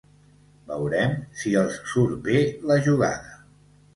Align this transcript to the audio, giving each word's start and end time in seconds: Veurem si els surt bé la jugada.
Veurem 0.71 1.11
si 1.41 1.51
els 1.63 1.77
surt 1.91 2.17
bé 2.31 2.41
la 2.71 2.81
jugada. 2.87 3.37